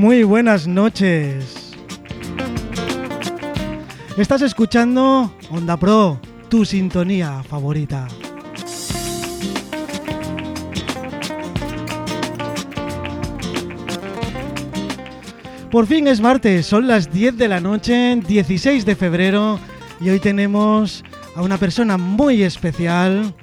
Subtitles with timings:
[0.00, 1.74] Muy buenas noches.
[4.16, 6.18] Estás escuchando Onda Pro,
[6.48, 8.08] tu sintonía favorita.
[15.70, 19.60] Por fin es martes, son las 10 de la noche, 16 de febrero,
[20.00, 21.04] y hoy tenemos
[21.36, 23.34] a una persona muy especial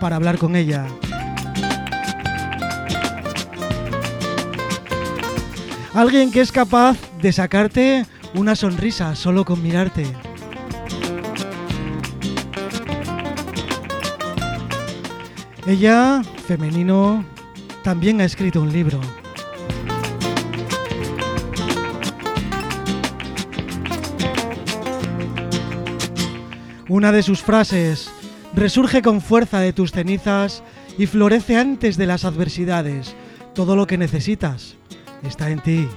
[0.00, 0.86] para hablar con ella.
[5.94, 10.04] Alguien que es capaz de sacarte una sonrisa solo con mirarte.
[15.68, 17.24] Ella, femenino,
[17.84, 19.00] también ha escrito un libro.
[26.88, 28.10] Una de sus frases,
[28.52, 30.64] resurge con fuerza de tus cenizas
[30.98, 33.14] y florece antes de las adversidades.
[33.54, 34.76] Todo lo que necesitas
[35.26, 35.88] está en ti.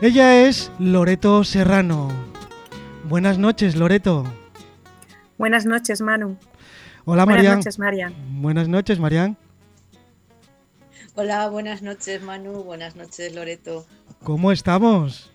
[0.00, 2.10] Ella es Loreto Serrano.
[3.08, 4.24] Buenas noches, Loreto.
[5.38, 6.36] Buenas noches, Manu.
[7.04, 7.58] Hola, Buenas Marian.
[7.58, 8.14] noches, Marian.
[8.42, 9.36] Buenas noches, Marian.
[11.18, 13.86] Hola, buenas noches Manu, buenas noches Loreto.
[14.22, 15.32] ¿Cómo estamos?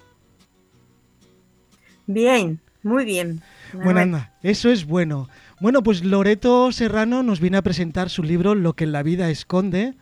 [2.06, 3.42] Bien, muy bien.
[3.74, 5.28] Bueno, anda, eso es bueno.
[5.62, 9.94] Bueno, pues Loreto Serrano nos viene a presentar su libro Lo que la vida esconde.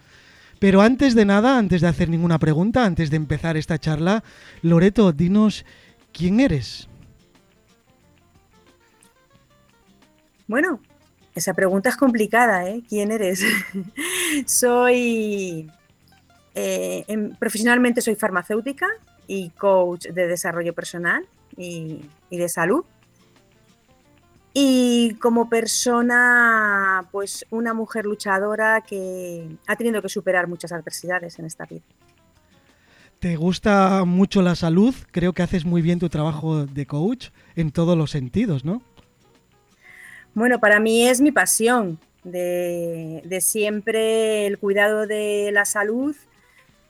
[0.57, 4.23] Pero antes de nada, antes de hacer ninguna pregunta, antes de empezar esta charla,
[4.61, 5.65] Loreto, dinos
[6.13, 6.87] quién eres.
[10.47, 10.79] Bueno,
[11.35, 12.81] esa pregunta es complicada, ¿eh?
[12.87, 13.43] ¿Quién eres?
[14.45, 15.69] soy,
[16.55, 18.87] eh, em- profesionalmente soy farmacéutica
[19.27, 21.25] y coach de desarrollo personal
[21.57, 22.85] y, y de salud.
[24.53, 31.45] Y como persona, pues una mujer luchadora que ha tenido que superar muchas adversidades en
[31.45, 31.83] esta vida.
[33.19, 34.95] ¿Te gusta mucho la salud?
[35.11, 38.81] Creo que haces muy bien tu trabajo de coach en todos los sentidos, ¿no?
[40.33, 46.15] Bueno, para mí es mi pasión de, de siempre el cuidado de la salud.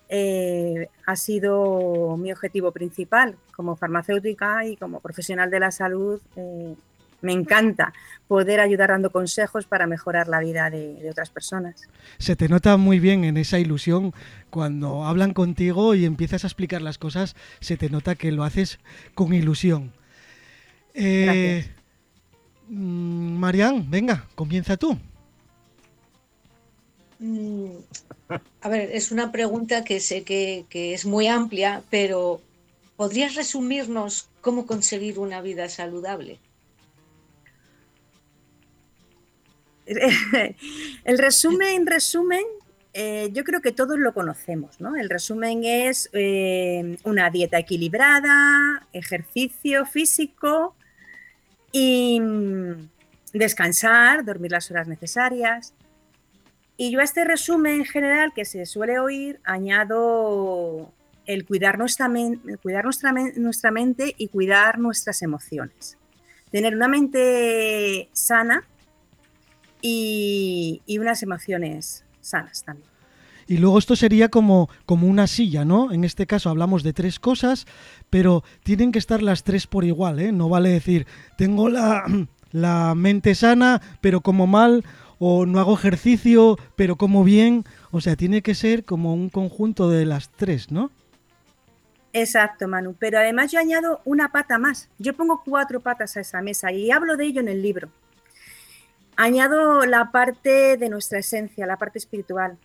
[0.10, 6.22] eh, ha sido mi objetivo principal como farmacéutica y como profesional de la salud.
[6.36, 6.76] eh,
[7.22, 7.94] me encanta
[8.28, 11.88] poder ayudar dando consejos para mejorar la vida de, de otras personas.
[12.18, 14.14] Se te nota muy bien en esa ilusión
[14.50, 18.80] cuando hablan contigo y empiezas a explicar las cosas, se te nota que lo haces
[19.16, 19.94] con ilusión.
[20.94, 21.66] Eh,
[22.68, 24.98] mm, Marian, venga, comienza tú.
[27.20, 27.72] Mm,
[28.62, 32.42] A ver, es una pregunta que sé que, que es muy amplia, pero
[32.96, 36.40] ¿podrías resumirnos cómo conseguir una vida saludable?
[41.04, 42.44] El resumen, en resumen,
[42.94, 44.96] eh, yo creo que todos lo conocemos, ¿no?
[44.96, 50.76] El resumen es eh, una dieta equilibrada, ejercicio físico
[51.72, 52.90] y mm,
[53.34, 55.74] descansar, dormir las horas necesarias.
[56.78, 60.94] Y yo a este resumen general que se suele oír añado
[61.26, 61.78] el cuidar
[62.62, 65.98] cuidar nuestra, nuestra mente y cuidar nuestras emociones.
[66.52, 68.64] Tener una mente sana
[69.82, 72.90] y, y unas emociones sanas también.
[73.50, 75.92] Y luego esto sería como, como una silla, ¿no?
[75.92, 77.66] En este caso hablamos de tres cosas,
[78.12, 80.32] pero tienen que estar las tres por igual, ¿eh?
[80.32, 82.04] No vale decir, tengo la,
[82.52, 84.84] la mente sana, pero como mal,
[85.18, 87.66] o no hago ejercicio, pero como bien.
[87.92, 90.92] O sea, tiene que ser como un conjunto de las tres, ¿no?
[92.14, 92.96] Exacto, Manu.
[92.98, 94.90] Pero además yo añado una pata más.
[94.98, 97.90] Yo pongo cuatro patas a esa mesa y hablo de ello en el libro.
[99.22, 102.58] Añado la parte de nuestra esencia, la parte espiritual.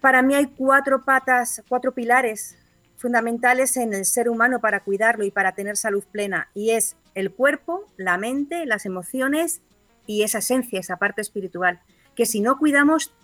[0.00, 2.56] Para mí hay cuatro patas, cuatro pilares
[2.96, 6.48] fundamentales en el ser humano para cuidarlo y para tener salud plena.
[6.54, 9.62] Y es el cuerpo, la mente, las emociones
[10.08, 11.78] y esa esencia, esa parte espiritual.
[12.16, 13.14] Que si no cuidamos,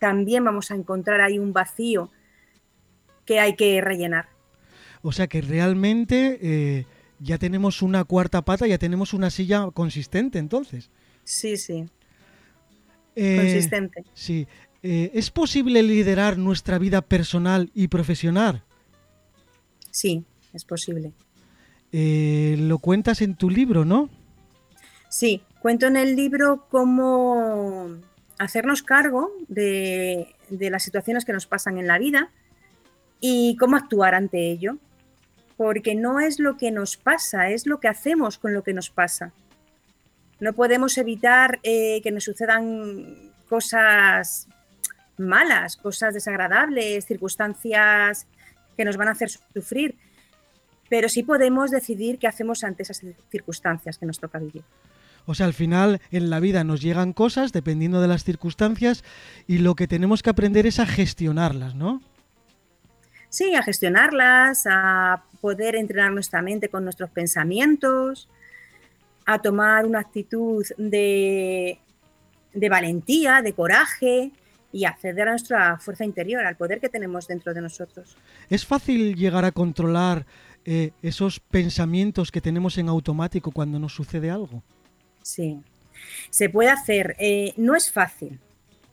[0.00, 2.10] también vamos a encontrar ahí un vacío
[3.26, 4.26] que hay que rellenar.
[5.02, 6.86] O sea que realmente eh,
[7.20, 10.90] ya tenemos una cuarta pata, ya tenemos una silla consistente entonces.
[11.24, 11.86] Sí, sí,
[13.14, 14.04] Eh, consistente.
[14.14, 14.46] Sí.
[14.82, 18.62] Eh, ¿Es posible liderar nuestra vida personal y profesional?
[19.90, 20.24] Sí,
[20.54, 21.12] es posible.
[21.92, 24.08] Eh, lo cuentas en tu libro, ¿no?
[25.08, 27.88] Sí, cuento en el libro cómo
[28.38, 32.30] hacernos cargo de, de las situaciones que nos pasan en la vida
[33.20, 34.78] y cómo actuar ante ello.
[35.60, 38.88] Porque no es lo que nos pasa, es lo que hacemos con lo que nos
[38.88, 39.34] pasa.
[40.40, 44.48] No podemos evitar eh, que nos sucedan cosas
[45.18, 48.26] malas, cosas desagradables, circunstancias
[48.74, 49.96] que nos van a hacer sufrir,
[50.88, 54.62] pero sí podemos decidir qué hacemos ante esas circunstancias que nos toca vivir.
[55.26, 59.04] O sea, al final en la vida nos llegan cosas dependiendo de las circunstancias
[59.46, 62.00] y lo que tenemos que aprender es a gestionarlas, ¿no?
[63.30, 68.28] Sí, a gestionarlas, a poder entrenar nuestra mente con nuestros pensamientos,
[69.24, 71.78] a tomar una actitud de,
[72.52, 74.32] de valentía, de coraje,
[74.72, 78.16] y acceder a nuestra fuerza interior, al poder que tenemos dentro de nosotros.
[78.48, 80.26] ¿Es fácil llegar a controlar
[80.64, 84.62] eh, esos pensamientos que tenemos en automático cuando nos sucede algo?
[85.22, 85.60] Sí,
[86.30, 87.16] se puede hacer.
[87.18, 88.38] Eh, no es fácil.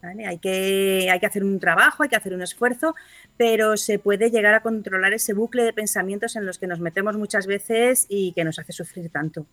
[0.01, 2.95] Hay, que, hay que hacer un trabajo, hay que hacer un esfuerzo,
[3.35, 7.17] pero se puede llegar a controlar ese bucle de pensamientos en los que nos metemos
[7.17, 9.45] muchas veces y que nos hace sufrir tanto.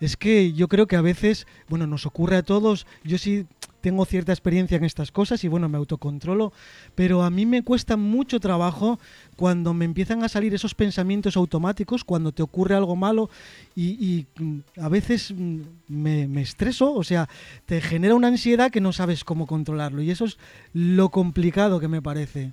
[0.00, 3.46] Es que yo creo que a veces, bueno, nos ocurre a todos, yo sí
[3.84, 6.54] tengo cierta experiencia en estas cosas y bueno, me autocontrolo,
[6.94, 8.98] pero a mí me cuesta mucho trabajo
[9.36, 13.28] cuando me empiezan a salir esos pensamientos automáticos, cuando te ocurre algo malo
[13.76, 17.28] y, mm, a veces mm, me, me, estreso, o sea,
[17.66, 20.38] te genera una ansiedad que no sabes cómo controlarlo y eso es
[20.72, 22.52] lo complicado que me parece.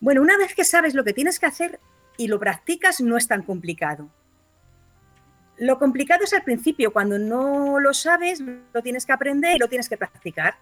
[0.00, 1.78] Bueno, una vez que sabes lo que tienes que hacer
[2.16, 4.08] y lo practicas, no es tan complicado.
[5.60, 9.68] Lo complicado es al principio, cuando no lo sabes, lo tienes que aprender y lo
[9.68, 10.54] tienes que practicar.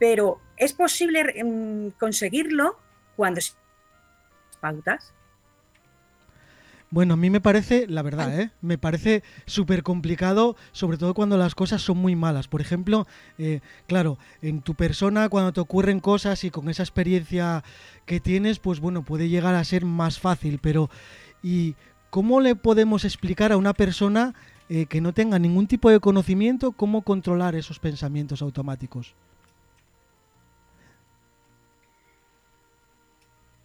[0.00, 2.76] Pero es posible mm, conseguirlo
[3.14, 3.40] cuando
[4.60, 5.12] pautas.
[6.90, 8.50] Bueno, a mí me parece, la verdad, ¿eh?
[8.60, 12.48] me parece súper complicado, sobre todo cuando las cosas son muy malas.
[12.48, 13.06] Por ejemplo,
[13.38, 17.62] eh, claro, en tu persona, cuando te ocurren cosas y con esa experiencia
[18.06, 20.90] que tienes, pues bueno, puede llegar a ser más fácil, pero
[21.42, 21.76] y
[22.16, 24.34] ¿cómo le podemos explicar a una persona
[24.70, 29.14] eh, que no tenga ningún tipo de conocimiento cómo controlar esos pensamientos automáticos?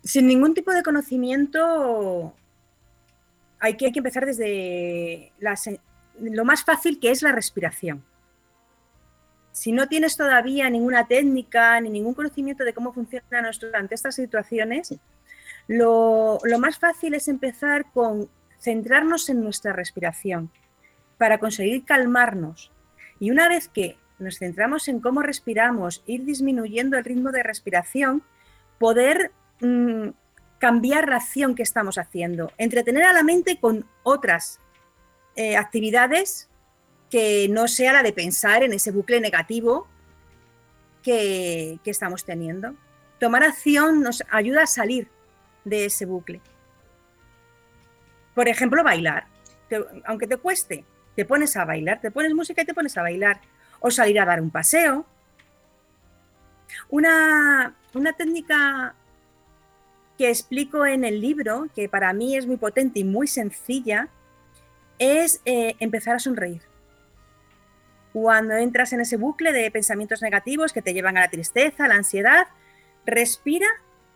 [0.03, 2.33] Sin ningún tipo de conocimiento
[3.57, 5.31] hay que, empezar desde
[6.19, 8.03] lo más fácil que es la respiración.
[9.53, 14.15] Si no tienes todavía ninguna técnica ni ningún conocimiento de cómo funciona nuestro ante estas
[14.15, 14.93] situaciones,
[15.67, 18.29] lo, más fácil es empezar con
[18.61, 20.51] centrarnos en nuestra respiración
[21.17, 22.71] para conseguir calmarnos.
[23.19, 28.23] Y una vez que nos centramos en cómo respiramos, ir disminuyendo el ritmo de respiración,
[28.79, 29.31] poder
[29.61, 30.09] mm,
[30.59, 34.59] cambiar la acción que estamos haciendo, entretener a la mente con otras
[35.35, 36.49] eh, actividades
[37.09, 39.87] que no sea la de pensar en ese bucle negativo
[41.03, 42.75] que estamos teniendo.
[43.19, 45.09] Tomar acción nos ayuda a salir
[45.65, 46.41] de ese bucle.
[48.35, 49.25] Por ejemplo, bailar.
[50.05, 50.85] aunque te cueste,
[51.15, 53.39] te pones a bailar, te pones música y te pones a bailar.
[53.79, 55.05] O salir a dar un paseo.
[56.89, 57.75] Una,
[58.17, 58.95] técnica
[60.17, 64.07] que explico en el libro, que para mí es muy potente y muy sencilla,
[64.99, 66.61] es eh, empezar a sonreír.
[68.13, 71.87] Cuando entras en ese bucle de pensamientos negativos que te llevan a la tristeza, a
[71.87, 72.47] la ansiedad,
[73.05, 73.67] respira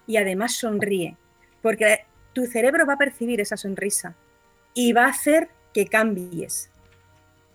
[0.05, 1.17] y además sonríe
[1.65, 2.05] porque
[2.35, 4.13] tu cerebro va a percibir esa sonrisa
[4.75, 6.69] y va a hacer que cambies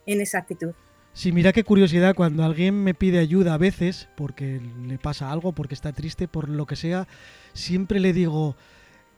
[0.07, 0.73] en esa actitud.
[1.13, 5.53] Sí, mira qué curiosidad, cuando alguien me pide ayuda a veces, porque le pasa algo,
[5.53, 7.07] porque está triste, por lo que sea,
[7.53, 8.57] siempre le digo,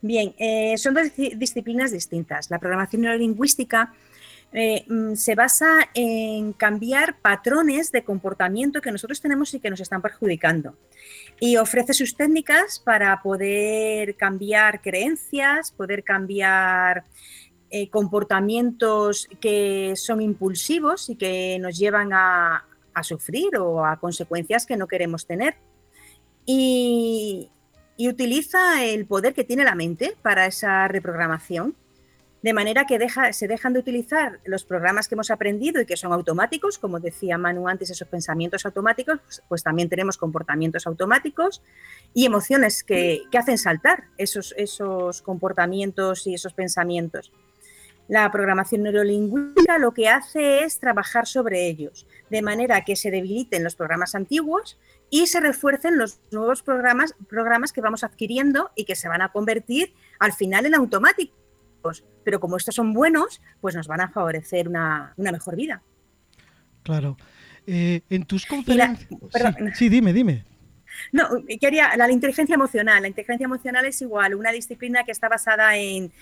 [0.00, 2.50] Bien, eh, son dos disciplinas distintas.
[2.50, 3.92] La programación neurolingüística
[4.54, 9.80] eh, mm, se basa en cambiar patrones de comportamiento que nosotros tenemos y que nos
[9.80, 10.74] están perjudicando.
[11.38, 17.04] Y ofrece sus técnicas para poder cambiar creencias, poder cambiar
[17.74, 22.66] eh, comportamientos que son impulsivos y que nos llevan a,
[23.02, 25.56] sufrir o a consecuencias que no queremos tener.
[26.44, 27.48] Y,
[27.98, 31.74] utiliza el poder que tiene la mente para esa reprogramación,
[32.42, 32.98] de manera que
[33.32, 37.38] se dejan de utilizar los programas que hemos aprendido y que son automáticos, como decía
[37.38, 41.62] Manu antes, esos pensamientos automáticos, pues, también tenemos comportamientos automáticos
[42.12, 47.32] y emociones que, hacen saltar esos, esos comportamientos y esos pensamientos.
[48.08, 53.64] La programación neurolingüística lo que hace es trabajar sobre ellos, de manera que se debiliten
[53.64, 54.78] los programas antiguos
[55.08, 59.30] y se refuercen los nuevos programas, programas que vamos adquiriendo y que se van a
[59.30, 62.04] convertir al final en automáticos.
[62.24, 65.82] Pero como estos son buenos, pues nos van a favorecer una, mejor vida.
[66.82, 67.16] Claro.
[67.66, 69.08] Eh, en tus conferencias...
[69.74, 70.44] Sí, dime, dime.
[71.10, 71.28] No,
[71.60, 73.02] quería la, inteligencia emocional.
[73.02, 76.12] La inteligencia emocional es igual, una disciplina que está basada en,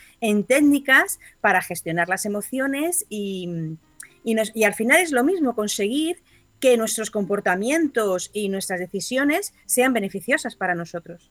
[0.46, 3.76] técnicas para gestionar las emociones y,
[4.24, 6.22] y, al final es lo mismo, conseguir
[6.60, 11.30] que nuestros comportamientos y nuestras decisiones sean beneficiosas para nosotros.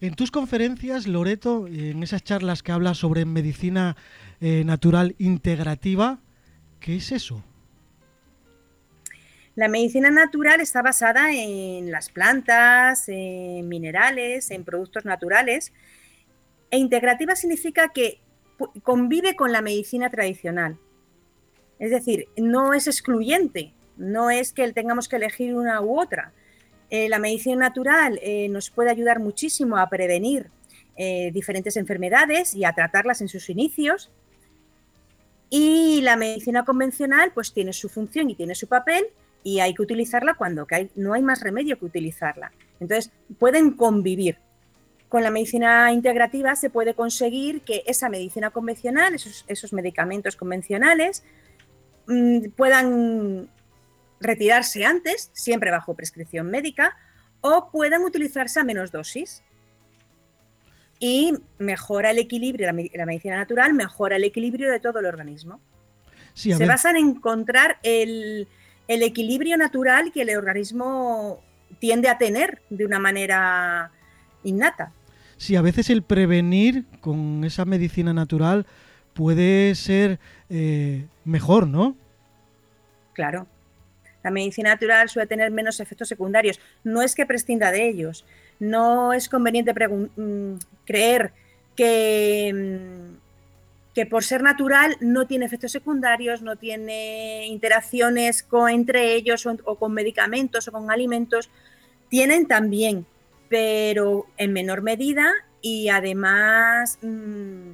[0.00, 3.96] En tus conferencias, Loreto, en esas charlas que hablas sobre medicina
[4.40, 6.20] eh, natural integrativa,
[6.80, 7.44] ¿qué es eso?
[9.56, 15.72] La medicina natural está basada en las plantas, en minerales, en productos naturales.
[16.70, 18.20] E integrativa significa que
[18.82, 20.78] convive con la medicina tradicional.
[21.78, 26.32] Es decir, no es excluyente, no es que tengamos que elegir una u otra.
[26.90, 30.50] Eh, la medicina natural eh, nos puede ayudar muchísimo a prevenir
[30.96, 34.10] eh, diferentes enfermedades y a tratarlas en sus inicios.
[35.48, 39.06] Y la medicina convencional pues tiene su función y tiene su papel
[39.44, 42.50] y hay que utilizarla cuando no hay más remedio que utilizarla.
[42.80, 44.38] Entonces, pueden convivir.
[45.08, 51.22] Con la medicina integrativa se puede conseguir que esa medicina convencional, esos medicamentos convencionales,
[52.06, 53.48] Mm, puedan
[54.20, 56.96] retirarse antes, siempre bajo prescripción médica,
[57.40, 59.42] o puedan utilizarse a menos dosis.
[60.98, 65.60] Y mejora el equilibrio, la, medicina natural mejora el equilibrio de todo el organismo.
[66.34, 68.48] Se basa en encontrar el,
[68.88, 71.40] el equilibrio natural que el organismo
[71.78, 73.90] tiende a tener de una manera
[74.42, 74.92] innata.
[75.36, 78.66] Sí, a veces el prevenir con esa medicina natural
[79.14, 80.18] puede ser
[80.50, 81.96] eh, mejor, ¿no?
[83.12, 83.46] Claro.
[84.22, 86.60] La medicina natural suele tener menos efectos secundarios.
[86.82, 88.24] No es que prescinda de ellos.
[88.58, 90.54] No es conveniente mm,
[90.86, 91.32] creer
[91.76, 93.23] que, mm,
[93.94, 99.76] que por ser natural no tiene efectos secundarios, no tiene interacciones con, entre ellos o,
[99.76, 101.48] con medicamentos o con alimentos.
[102.08, 103.06] Tienen también,
[103.48, 105.32] pero en menor medida
[105.62, 107.70] y además mm,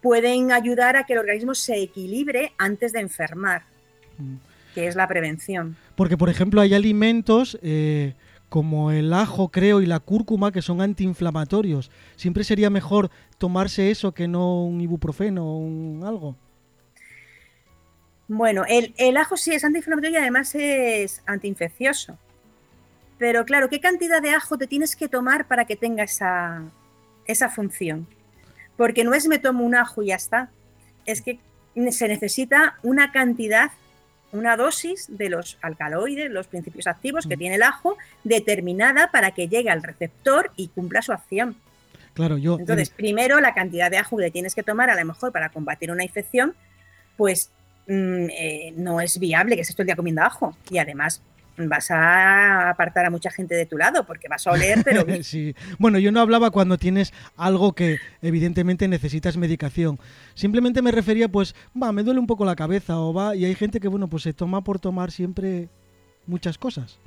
[0.00, 3.62] pueden ayudar a que el organismo se equilibre antes de enfermar,
[4.74, 5.76] que es la prevención.
[5.94, 8.14] Porque, por ejemplo, hay alimentos eh,
[8.52, 11.90] como el ajo, creo, y la cúrcuma que son antiinflamatorios.
[12.16, 16.36] Siempre sería mejor tomarse eso que no un ibuprofeno o un algo.
[18.28, 22.18] Bueno, el, el ajo sí es antiinflamatorio y además es antiinfeccioso.
[23.16, 26.62] Pero claro, ¿qué cantidad de ajo te tienes que tomar para que tenga esa,
[27.24, 28.06] esa función?
[28.76, 30.50] Porque no es me tomo un ajo y ya está.
[31.06, 31.38] Es que
[31.90, 33.70] se necesita una cantidad,
[34.32, 37.38] una dosis de los alcaloides, los principios activos que mm.
[37.38, 41.56] tiene el ajo, determinada para que llegue al receptor y cumpla su acción.
[42.14, 42.58] Claro, yo.
[42.58, 45.90] Entonces, primero la cantidad de ajo que tienes que tomar, a lo mejor para combatir
[45.90, 46.54] una infección,
[47.16, 47.50] pues
[47.86, 50.56] mm, eh, no es viable que estés todo el día comiendo ajo.
[50.70, 51.22] Y además,
[51.56, 55.04] vas a apartar a mucha gente de tu lado porque vas a oler, pero...
[55.22, 55.54] sí.
[55.78, 59.98] Bueno, yo no hablaba cuando tienes algo que evidentemente necesitas medicación.
[60.34, 63.54] Simplemente me refería, pues, va, me duele un poco la cabeza o va, y hay
[63.54, 65.68] gente que, bueno, pues se toma por tomar siempre
[66.26, 66.98] muchas cosas.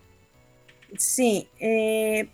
[0.97, 1.49] Sí.
[1.59, 2.29] Eh,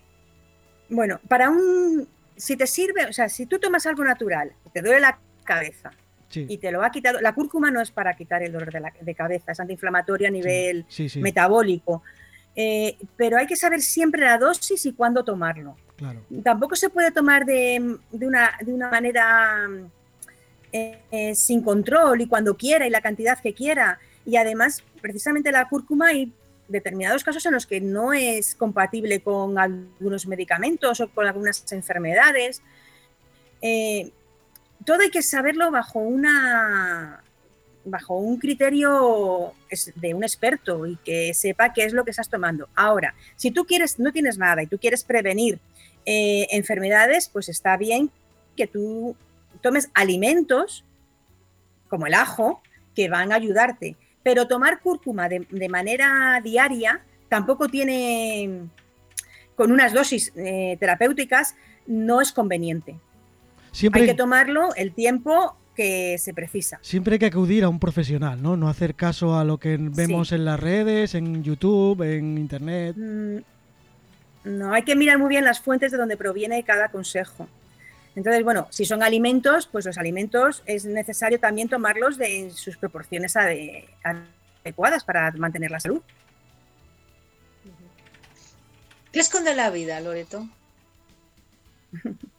[0.89, 2.07] bueno, para un...
[2.35, 5.91] Si te sirve, o sea, si tú tomas algo natural, te duele la cabeza,
[6.33, 7.19] y te lo ha quitado.
[7.21, 10.31] La cúrcuma no es para quitar el dolor de, la, de cabeza, es antiinflamatorio a
[10.31, 10.85] nivel
[11.17, 12.03] metabólico.
[12.55, 15.75] Eh, pero hay que saber siempre la dosis y cuándo tomarlo.
[16.43, 19.67] Tampoco se puede tomar de, una, de una, manera
[20.71, 23.99] eh, eh, sin control y cuando quiera y la cantidad que quiera.
[24.25, 26.33] Y además, precisamente la cúrcuma hay
[26.67, 32.63] determinados casos en los que no es compatible con algunos medicamentos o con algunas enfermedades.
[34.85, 37.23] Todo hay que saberlo bajo una
[37.83, 39.53] bajo un criterio
[39.95, 42.69] de un experto y que sepa qué es lo que estás tomando.
[42.75, 45.59] Ahora, si tú quieres, no tienes nada y tú quieres prevenir
[46.05, 48.11] eh, enfermedades, pues está bien
[48.55, 49.15] que tú
[49.61, 50.83] tomes alimentos
[51.87, 52.61] como el ajo
[52.95, 53.95] que van a ayudarte.
[54.23, 58.61] Pero tomar cúrcuma de, manera diaria tampoco tiene,
[59.55, 61.55] con unas dosis eh, terapéuticas,
[61.87, 62.99] no es conveniente.
[63.93, 66.79] Hay que tomarlo el tiempo que se precisa.
[66.81, 68.57] Siempre hay que acudir a un profesional, ¿no?
[68.57, 72.95] No hacer caso a lo que vemos en las redes, en YouTube, en Internet.
[72.97, 73.37] Mm,
[74.43, 77.47] no, hay que mirar muy bien las fuentes de donde proviene cada consejo.
[78.15, 83.37] Entonces, bueno, si son alimentos, pues los alimentos es necesario también tomarlos de sus proporciones
[83.37, 86.01] adecuadas para mantener la salud.
[89.13, 90.49] ¿Qué esconde la vida, Loreto?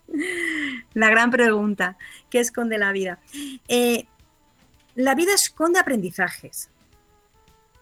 [0.95, 1.97] La gran pregunta,
[2.31, 3.19] ¿qué esconde la vida?
[3.69, 4.07] Eh,
[4.95, 6.69] la vida esconde aprendizajes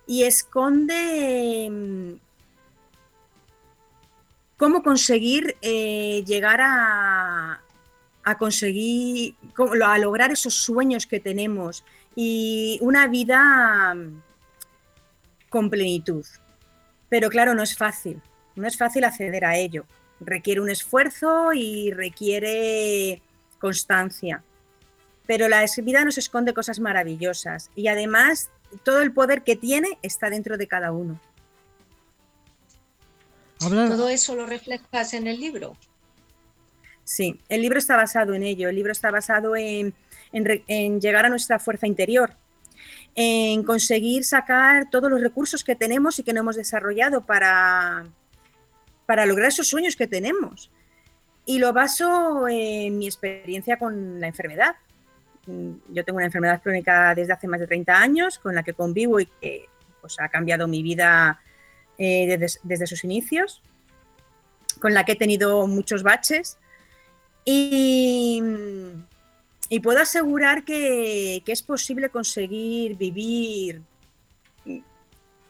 [0.06, 2.12] y esconde mm,
[4.56, 7.62] cómo conseguir eh, llegar a,
[8.38, 9.34] conseguir,
[9.84, 11.84] a lograr esos sueños que tenemos
[12.14, 14.22] y una vida mm,
[15.48, 16.24] con plenitud.
[17.08, 18.22] Pero claro, no es fácil,
[18.54, 19.84] no es fácil acceder a ello
[20.20, 23.22] requiere un esfuerzo y requiere
[23.58, 24.42] constancia.
[25.26, 28.50] Pero la vida nos esconde cosas maravillosas y además
[28.84, 31.20] todo el poder que tiene está dentro de cada uno.
[33.58, 35.76] ¿Todo eso lo reflejas en el libro?
[37.04, 38.68] Sí, el libro está basado en ello.
[38.68, 39.94] El libro está basado en,
[40.32, 42.34] en llegar a nuestra fuerza interior,
[43.14, 48.06] en conseguir sacar todos los recursos que tenemos y que no hemos desarrollado para,
[49.10, 50.70] para lograr esos sueños que tenemos.
[51.44, 54.76] Y lo baso en mi experiencia con la enfermedad.
[55.46, 58.72] Mm, yo tengo una enfermedad crónica desde hace más de 30 años, con la que
[58.72, 59.68] convivo y que
[60.00, 61.40] pues, ha cambiado mi vida
[61.98, 63.60] eh, desde, sus inicios,
[64.78, 66.56] con la que he tenido muchos baches.
[67.44, 68.40] Y,
[69.82, 73.82] puedo asegurar que, que, es posible conseguir vivir,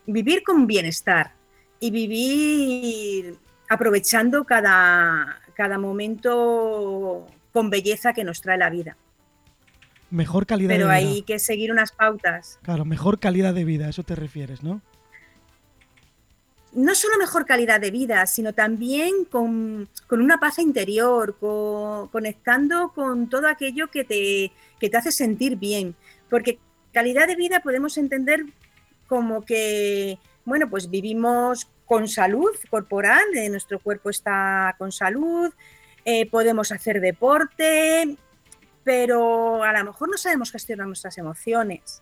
[0.06, 1.34] vivir con bienestar
[1.78, 3.38] y vivir
[3.70, 8.96] aprovechando cada, cada momento con belleza que nos trae la vida.
[10.10, 10.86] Mejor calidad de vida.
[10.88, 12.58] Pero hay que seguir unas pautas.
[12.62, 14.82] Claro, mejor calidad de vida, eso te refieres, ¿no?
[16.72, 21.36] No solo mejor calidad de vida, sino también con, una paz interior,
[22.10, 25.94] conectando con todo aquello que te, que te hace sentir bien.
[26.28, 26.58] Porque
[26.92, 28.46] calidad de vida podemos entender
[29.06, 35.52] como que, bueno, pues vivimos con salud corporal, eh, nuestro cuerpo está con salud,
[36.04, 38.16] eh, podemos hacer deporte,
[38.84, 42.00] pero a lo mejor no sabemos gestionar nuestras emociones.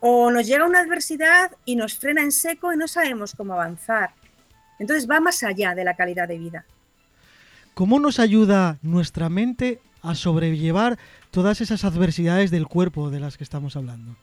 [0.00, 4.14] O nos llega una adversidad y nos frena en seco y no sabemos cómo avanzar.
[4.78, 6.64] Entonces va más allá de la calidad de vida.
[7.74, 10.98] ¿Cómo nos ayuda nuestra mente a sobrellevar
[11.30, 14.16] todas esas adversidades del cuerpo de las que estamos hablando?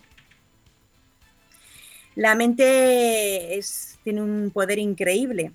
[2.17, 3.59] La mente
[4.03, 5.51] tiene un poder increíble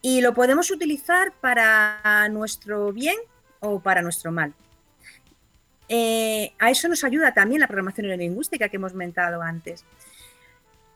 [0.00, 3.16] y lo podemos utilizar para nuestro bien
[3.60, 4.54] o para nuestro mal.
[5.90, 9.84] Eh, a eso nos ayuda también la programación neurolingüística que hemos comentado antes,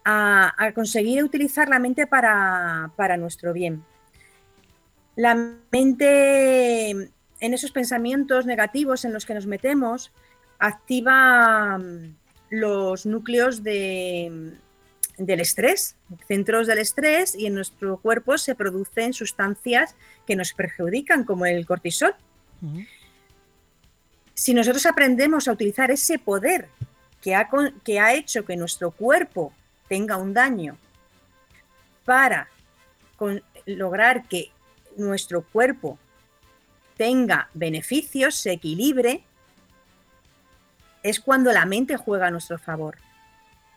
[0.07, 3.85] a, conseguir utilizar la mente para, para nuestro bien.
[5.17, 5.35] La
[5.71, 10.13] mente en esos pensamientos negativos en los que nos metemos
[10.59, 12.15] activa mm,
[12.49, 14.57] los núcleos de,
[15.19, 19.95] del estrés, centros del estrés, y en nuestro cuerpo se producen sustancias
[20.27, 22.15] que nos perjudican, como el cortisol.
[24.35, 26.69] Si nosotros aprendemos a utilizar ese poder
[27.21, 27.49] que ha,
[27.85, 29.53] que ha hecho que nuestro cuerpo
[29.89, 30.79] tenga un daño
[32.05, 32.49] para
[33.67, 34.53] lograr que
[34.97, 35.99] nuestro cuerpo
[36.97, 39.25] tenga beneficios, se equilibre,
[41.03, 42.99] es cuando la mente juega a nuestro favor.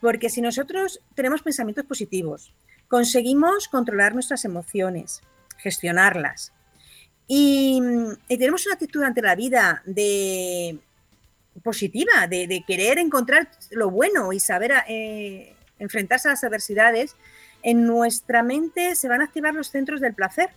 [0.01, 2.53] Porque si nosotros tenemos pensamientos positivos,
[2.87, 5.21] conseguimos controlar nuestras emociones,
[5.57, 6.51] gestionarlas,
[7.33, 7.79] y,
[8.27, 10.77] tenemos una actitud ante la vida de
[11.63, 17.15] positiva, de, querer encontrar lo bueno y saber eh, enfrentarse a las adversidades,
[17.63, 20.49] en nuestra mente se van a activar los centros del placer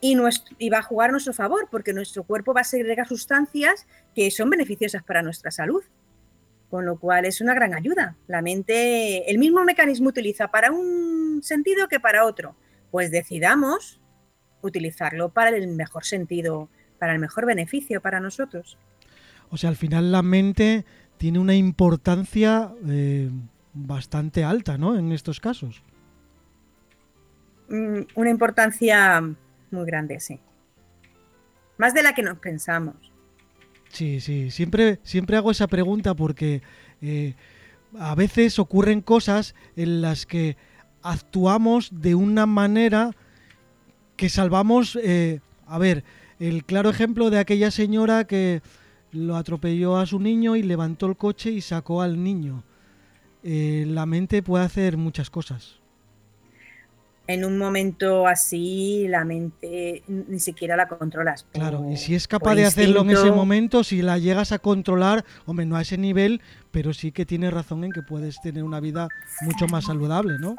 [0.00, 0.16] y,
[0.58, 4.32] y va a jugar a nuestro favor, porque nuestro cuerpo va a segregar sustancias que
[4.32, 5.84] son beneficiosas para nuestra salud.
[6.72, 8.16] Con lo cual es una gran ayuda.
[8.28, 12.56] La mente, el mismo mecanismo utiliza para un sentido que para otro.
[12.90, 14.00] Pues decidamos
[14.62, 18.78] utilizarlo para el mejor sentido, para el mejor beneficio para nosotros.
[19.50, 20.86] O sea, al final la mente
[21.18, 23.28] tiene una importancia eh,
[23.74, 24.96] bastante alta, ¿no?
[24.96, 25.82] En estos casos.
[27.68, 29.20] Mm, una importancia
[29.70, 30.40] muy grande, sí.
[31.76, 33.11] Más de la que nos pensamos.
[33.92, 36.62] Sí, sí, siempre, siempre hago esa pregunta porque
[37.02, 37.34] eh,
[37.98, 40.56] a veces ocurren cosas en las que
[41.02, 43.10] actuamos de una manera
[44.16, 46.04] que salvamos, eh, a ver,
[46.38, 48.62] el claro ejemplo de aquella señora que
[49.10, 52.64] lo atropelló a su niño y levantó el coche y sacó al niño.
[53.42, 55.81] Eh, la mente puede hacer muchas cosas.
[57.28, 61.46] En un momento así, la mente ni siquiera la controlas.
[61.52, 65.24] claro, y si es capaz de hacerlo en ese momento, si la llegas a controlar,
[65.46, 66.40] hombre, no a ese nivel,
[66.72, 69.08] pero sí que tienes razón en que puedes tener una vida
[69.42, 70.56] mucho más saludable, ¿no?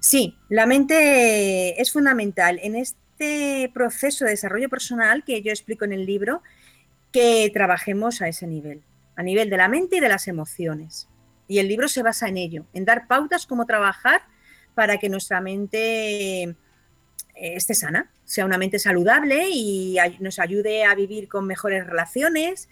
[0.00, 2.58] Sí, la mente es fundamental.
[2.62, 6.42] En este proceso de desarrollo personal que yo explico en el libro,
[7.12, 8.82] que trabajemos a ese nivel,
[9.14, 11.08] a nivel de la mente y de las emociones.
[11.48, 14.22] Y el libro se basa en ello, en dar pautas cómo trabajar
[14.80, 16.54] para que nuestra mente eh,
[17.34, 22.70] esté sana, sea una mente saludable y nos ayude a vivir con mejores relaciones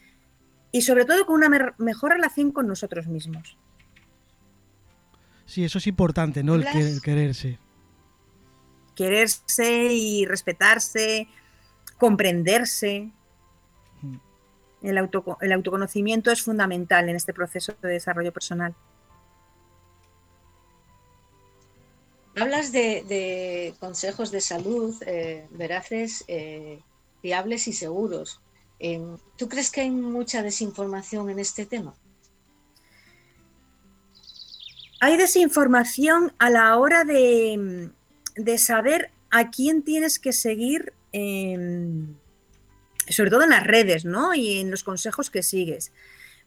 [0.72, 3.58] y sobre todo con una mejor relación con nosotros mismos.
[5.44, 6.54] Sí, eso es importante, ¿no?
[6.54, 6.64] El,
[7.02, 7.58] quererse.
[8.94, 11.28] Quererse y respetarse,
[11.98, 13.12] comprenderse.
[14.80, 18.74] El, autoconocimiento es fundamental en este proceso de desarrollo personal.
[22.40, 26.80] Hablas de, consejos de salud eh, veraces, eh,
[27.22, 28.40] fiables y seguros.
[29.36, 31.94] ¿Tú crees que hay mucha desinformación en este tema?
[35.00, 37.90] Hay desinformación a la hora de,
[38.58, 40.92] saber a quién tienes que seguir
[43.10, 44.34] sobre todo en las redes, ¿no?
[44.34, 45.92] Y en los consejos que sigues.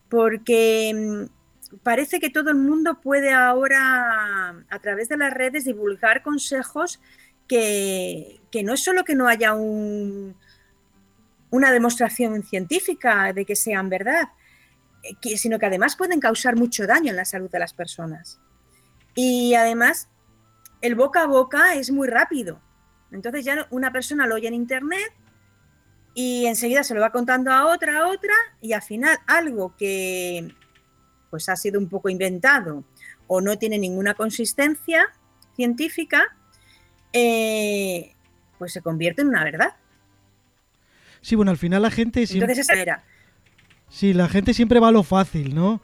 [0.09, 1.40] Porque mm,
[1.83, 6.99] parece que todo el mundo puede ahora, a través de las redes, divulgar consejos
[7.47, 10.35] que, no es solo que no haya un,
[11.49, 14.29] una demostración científica de que sean verdad,
[15.03, 18.39] eh, sino que además pueden causar mucho daño en la salud de las personas.
[19.15, 20.09] Y además,
[20.81, 22.61] el boca a boca es muy rápido.
[23.11, 25.11] Entonces ya una persona lo oye en internet
[26.13, 30.55] y enseguida se lo va contando a otra, a otra, y al final algo que
[31.31, 32.83] pues ha sido un poco inventado
[33.25, 35.07] o no tiene ninguna consistencia
[35.55, 36.35] científica,
[37.13, 38.13] eh,
[38.59, 39.73] pues se convierte en una verdad.
[41.21, 42.51] Sí, bueno, al final la gente siempre...
[42.51, 43.03] Entonces esa era.
[43.89, 45.81] Sí, la gente siempre va a lo fácil, ¿no?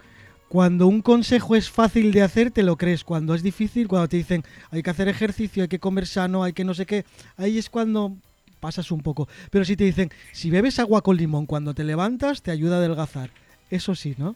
[0.49, 3.03] Cuando un consejo es fácil de hacer, te lo crees.
[3.03, 6.53] Cuando es difícil, cuando te dicen hay que hacer ejercicio, hay que comer sano, hay
[6.53, 7.05] que no sé qué,
[7.35, 8.15] ahí es cuando
[8.59, 9.27] pasas un poco.
[9.51, 12.79] Pero si te dicen, si bebes agua con limón cuando te levantas, te ayuda a
[12.79, 13.29] adelgazar.
[13.69, 14.35] Eso sí, ¿no?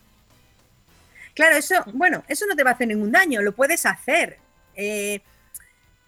[1.33, 4.39] Claro, eso, bueno, eso no te va a hacer ningún daño, lo puedes hacer.
[4.75, 5.21] Eh,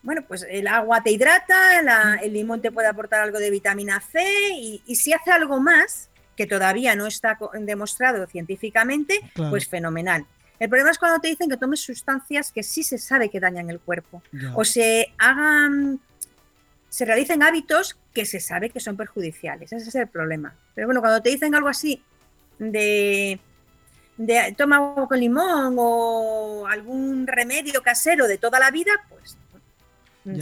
[0.01, 4.21] bueno, pues el agua te hidrata, el limón te puede aportar algo de vitamina C
[4.53, 10.25] y, si hace algo más, que todavía no está demostrado científicamente, pues fenomenal.
[10.59, 13.69] El problema es cuando te dicen que tomes sustancias que sí se sabe que dañan
[13.69, 14.21] el cuerpo
[14.55, 15.99] o se hagan
[16.89, 19.73] se realicen hábitos que se sabe que son perjudiciales.
[19.73, 20.53] Ese es el problema.
[20.75, 22.03] Pero bueno, cuando te dicen algo así
[22.59, 23.39] de,
[24.17, 29.37] de toma agua con limón o algún remedio casero de toda la vida, pues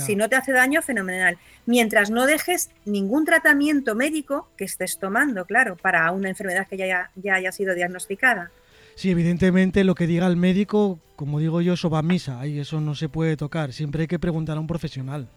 [0.05, 1.37] si no te hace daño, fenomenal.
[1.65, 7.09] Mientras no dejes ningún tratamiento médico que estés tomando, claro, para una enfermedad que ya,
[7.15, 8.51] ya haya sido diagnosticada.
[8.95, 12.59] Sí, evidentemente lo que diga el médico, como digo yo, eso va a misa, y
[12.59, 13.73] eso no se puede tocar.
[13.73, 15.27] Siempre hay que preguntar a un profesional.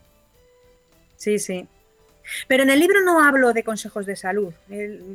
[1.17, 1.67] Sí, sí.
[2.49, 4.53] Pero en el libro no hablo de consejos de salud.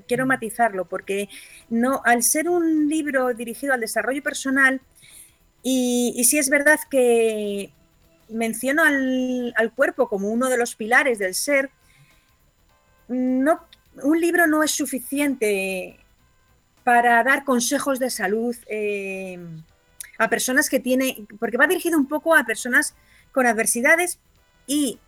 [0.08, 0.28] quiero mm.
[0.28, 1.30] matizarlo porque
[1.69, 4.82] no, al ser un libro dirigido al desarrollo personal,
[5.62, 7.72] y, y sí es verdad que
[8.30, 11.69] menciono al, cuerpo como uno de los pilares del ser,
[13.08, 13.62] no,
[14.04, 16.00] un libro no es suficiente
[16.84, 19.39] para dar consejos de salud eh,
[20.17, 22.95] a personas que tienen, porque va dirigido un poco a personas
[23.32, 24.19] con adversidades
[24.67, 25.00] y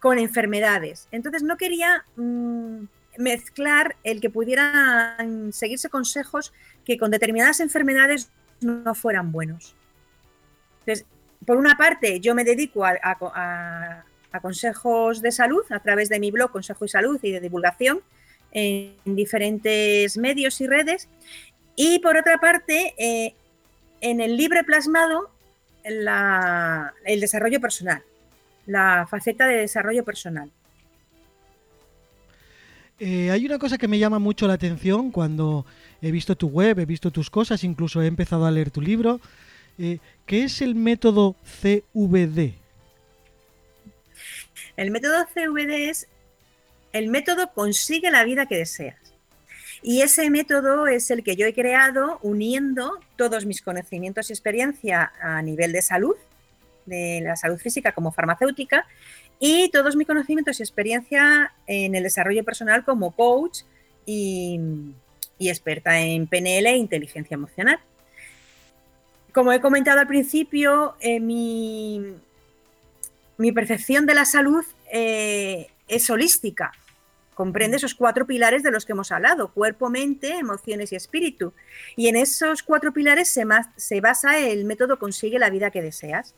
[0.00, 1.08] con enfermedades.
[1.12, 2.84] Entonces no quería mm,
[3.18, 6.52] mezclar el que pudieran seguirse consejos
[6.84, 9.76] que con determinadas enfermedades no fueran buenos.
[10.80, 11.06] Entonces,
[11.46, 14.04] por una parte, yo me dedico a,
[14.40, 18.00] consejos de salud a través de mi blog Consejo y Salud y de divulgación
[18.52, 21.08] en diferentes medios y redes.
[21.76, 23.34] Y por otra parte, eh,
[24.00, 25.30] en el libre plasmado,
[25.82, 28.02] el desarrollo personal,
[28.70, 30.50] la faceta de desarrollo personal.
[32.98, 35.64] Eh, hay una cosa que me llama mucho la atención cuando
[36.02, 39.20] he visto tu web, he visto tus cosas, incluso he empezado a leer tu libro.
[39.78, 42.54] Eh, ¿Qué es el método CVD?
[44.76, 46.06] El método CVD es
[46.92, 48.96] el método consigue la vida que deseas.
[49.82, 55.12] Y ese método es el que yo he creado uniendo todos mis conocimientos y experiencia
[55.22, 56.16] a nivel de salud,
[56.90, 58.86] de la salud física como farmacéutica,
[59.38, 63.60] y todos mis conocimientos y experiencia en el desarrollo personal como coach
[64.04, 64.60] y,
[65.38, 67.80] experta en PNL e inteligencia emocional.
[69.32, 72.16] Como he comentado al principio, eh, mi,
[73.54, 76.72] percepción de la salud eh, es holística.
[77.34, 81.54] Comprende esos cuatro pilares de los que hemos hablado, cuerpo, mente, emociones y espíritu.
[81.96, 86.34] Y en esos cuatro pilares se, se basa el método Consigue la vida que deseas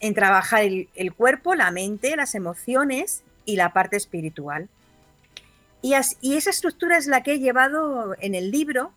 [0.00, 4.68] en trabajar el, cuerpo, la mente, las emociones y la parte espiritual.
[5.82, 8.92] Y, esa estructura es la que he llevado en el libro,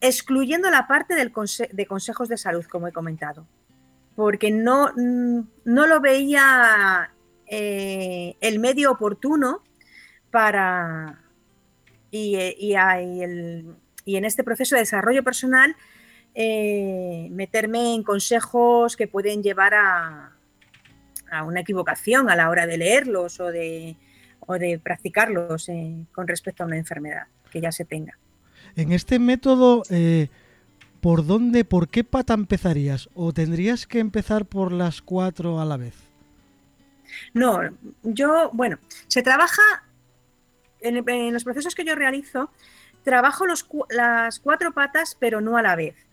[0.00, 1.32] excluyendo la parte del
[1.72, 3.46] de consejos de salud, como he comentado,
[4.14, 7.10] porque no, no lo veía
[7.46, 9.62] eh, el medio oportuno
[10.30, 11.20] para...
[12.10, 15.76] Y, y, y, en este proceso de desarrollo personal
[16.40, 20.36] eh, meterme en consejos que pueden llevar a,
[21.44, 23.96] una equivocación a la hora de leerlos o de,
[24.60, 28.16] de practicarlos eh, con respecto a una enfermedad que ya se tenga.
[28.76, 30.28] En este método, eh,
[31.00, 33.08] ¿por dónde, por qué pata empezarías?
[33.14, 35.96] ¿O tendrías que empezar por las cuatro a la vez?
[37.34, 37.58] No,
[38.04, 39.62] yo, bueno, se trabaja
[40.78, 42.52] en, los procesos que yo realizo,
[43.02, 43.44] trabajo
[43.90, 46.07] las cuatro patas, pero no a la vez.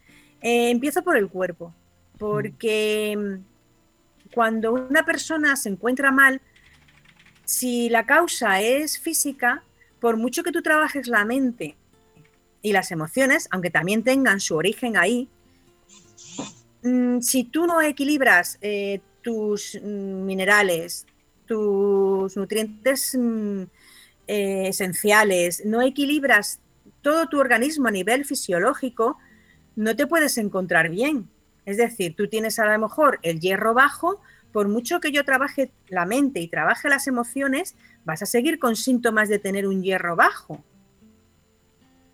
[0.45, 1.73] Eh, empiezo por el cuerpo,
[2.19, 6.39] porque mm, cuando una persona se encuentra mal,
[7.45, 9.63] si la causa es física,
[9.99, 11.75] por mucho que tú trabajes la mente
[12.61, 15.27] y las emociones, aunque también tengan su origen ahí,
[16.83, 21.07] mm, si tú no equilibras eh, tus mm, minerales,
[21.47, 23.17] tus nutrientes
[24.27, 26.59] eh, esenciales, no equilibras
[27.01, 29.17] todo tu organismo a nivel fisiológico,
[29.75, 31.29] no te puedes encontrar bien.
[31.65, 35.71] Es decir, tú tienes a lo mejor el hierro bajo, por mucho que yo trabaje
[35.89, 40.15] la mente y trabaje las emociones, vas a seguir con síntomas de tener un hierro
[40.15, 40.63] bajo.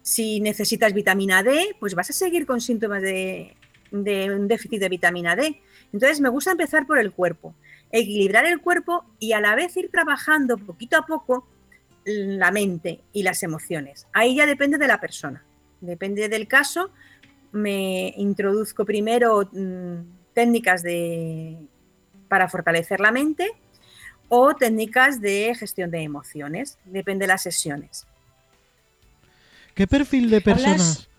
[0.02, 3.56] Si necesitas vitamina D, pues vas a seguir con síntomas de,
[3.92, 5.62] un déficit de vitamina D.
[5.94, 7.54] Entonces me gusta empezar por el cuerpo,
[7.92, 11.48] equilibrar el cuerpo y a la vez ir trabajando poquito a poco
[12.06, 14.08] la mente y las emociones.
[14.14, 15.44] Ahí ya depende de la persona,
[15.82, 16.92] depende del caso,
[17.52, 21.58] me introduzco primero mm, técnicas de,
[22.28, 23.52] para fortalecer la mente
[24.30, 28.08] o técnicas de gestión de emociones, depende de las sesiones.
[29.74, 31.10] ¿Qué perfil de personas?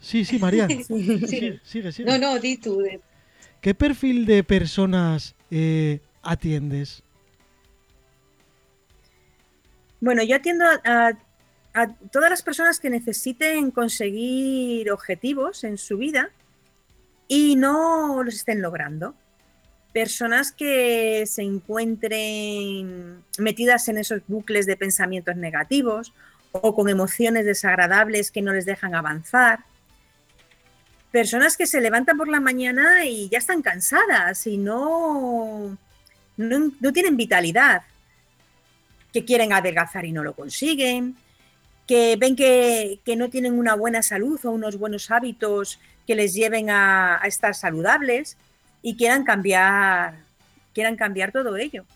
[0.00, 0.66] Sí, sí, María.
[0.88, 2.82] Sigue, sigue, No, no, di tú.
[3.60, 7.02] ¿Qué perfil de personas eh, atiendes?
[10.00, 11.12] Bueno, yo atiendo a a
[11.86, 16.30] todas las personas que necesiten conseguir objetivos en su vida
[17.28, 19.14] y no los estén logrando.
[19.92, 26.12] Personas que se encuentren metidas en esos bucles de pensamientos negativos
[26.52, 29.60] o con emociones desagradables que no les dejan avanzar.
[31.10, 35.78] Personas que se levantan por la mañana y ya están cansadas y no,
[36.36, 37.82] no, no tienen vitalidad,
[39.12, 41.16] que quieren adelgazar y no lo consiguen,
[41.88, 46.68] que ven que, no tienen una buena salud o unos buenos hábitos que les lleven
[46.68, 48.36] a, estar saludables
[48.82, 50.18] y quieran cambiar,
[50.74, 51.86] quieran cambiar todo ello.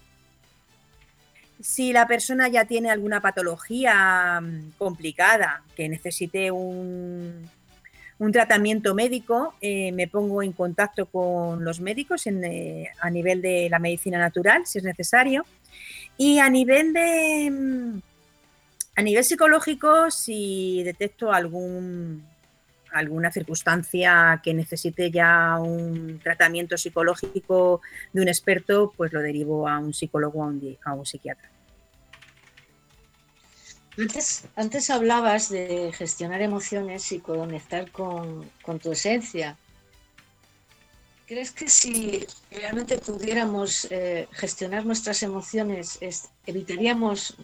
[1.60, 7.48] Si la persona ya tiene alguna patología mm, complicada que necesite un,
[8.32, 13.80] tratamiento médico, eh, me pongo en contacto con los médicos eh, a nivel de la
[13.80, 15.44] medicina natural, si es necesario.
[16.16, 18.11] Y a nivel de, mm,
[18.94, 27.80] a nivel psicológico, si detecto alguna circunstancia que necesite ya un tratamiento psicológico
[28.12, 30.52] de un experto, pues lo derivo a un psicólogo o
[30.84, 31.50] a un, psiquiatra.
[33.96, 38.50] Antes, antes, hablabas de gestionar emociones y conectar con,
[38.82, 39.56] tu esencia.
[41.26, 45.98] ¿Crees que si realmente pudiéramos eh, gestionar nuestras emociones,
[46.46, 47.38] evitaríamos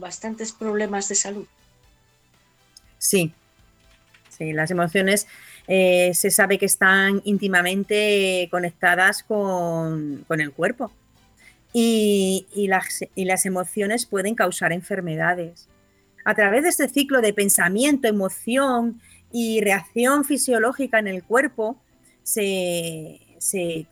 [0.00, 1.46] bastantes problemas de salud?
[2.98, 3.32] Sí,
[4.28, 5.26] sí, las emociones
[5.68, 10.92] eh, se sabe que están íntimamente conectadas con, el cuerpo
[11.72, 15.68] y, las, y las emociones pueden causar enfermedades.
[16.24, 19.00] A través de este ciclo de pensamiento, emoción
[19.32, 21.76] y reacción fisiológica en el cuerpo,
[22.22, 23.86] se,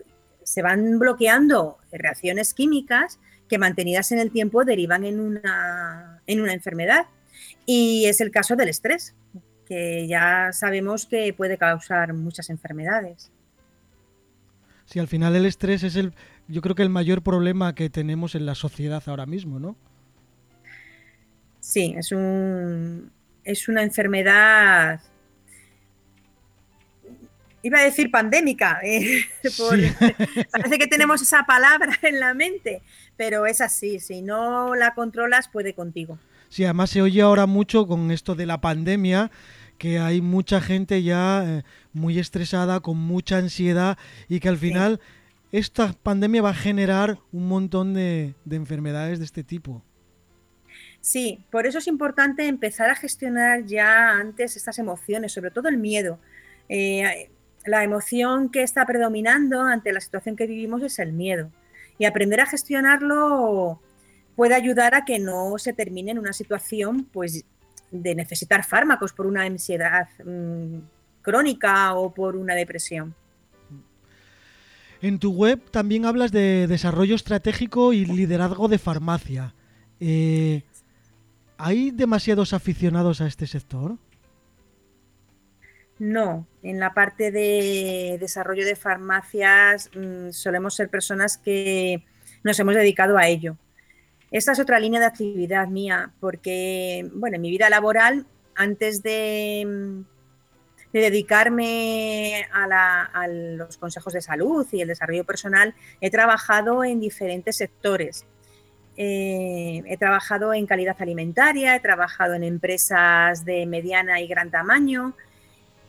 [0.62, 3.18] van bloqueando reacciones químicas
[3.50, 7.06] que mantenidas en el tiempo derivan en una, en una enfermedad.
[7.66, 9.14] Y es el caso del estrés,
[9.66, 13.30] que ya sabemos que puede causar muchas enfermedades.
[14.86, 16.14] Sí, al final el estrés es el,
[16.48, 19.76] yo creo que el mayor problema que tenemos en la sociedad ahora mismo, ¿no?
[21.60, 23.12] Sí, es un,
[23.44, 25.00] es una enfermedad
[27.62, 29.24] iba a decir pandémica, eh,
[30.52, 32.82] parece que tenemos esa palabra en la mente,
[33.16, 36.18] pero es así, si no la controlas puede contigo.
[36.48, 39.30] Sí, además se oye ahora mucho con esto de la pandemia,
[39.78, 43.96] que hay mucha gente ya eh, muy estresada, con mucha ansiedad
[44.28, 45.00] y que al final
[45.52, 49.82] esta pandemia va a generar un montón de, enfermedades de este tipo.
[51.00, 55.78] Sí, por eso es importante empezar a gestionar ya antes estas emociones, sobre todo el
[55.78, 56.18] miedo.
[56.68, 57.30] Eh,
[57.64, 61.50] la emoción que está predominando ante la situación que vivimos es el miedo.
[61.98, 63.80] Y aprender a gestionarlo
[64.36, 67.44] puede ayudar a que no se termine en una situación pues,
[67.90, 70.78] de necesitar fármacos por una ansiedad mm,
[71.22, 73.14] crónica o por una depresión.
[75.02, 79.54] En tu web también hablas de desarrollo estratégico y liderazgo de farmacia.
[79.98, 80.62] Eh,
[81.56, 83.96] ¿Hay demasiados aficionados a este sector?
[86.00, 92.02] No, en la parte de desarrollo de farmacias mm, solemos ser personas que
[92.42, 93.58] nos hemos dedicado a ello.
[94.30, 99.66] Esta es otra línea de actividad mía, porque, bueno, en mi vida laboral, antes de,
[99.66, 100.04] mm,
[100.94, 108.24] dedicarme a, los consejos de salud y el desarrollo personal, he trabajado en diferentes sectores.
[108.96, 115.14] Eh, he trabajado en calidad alimentaria, he trabajado en empresas de mediana y gran tamaño,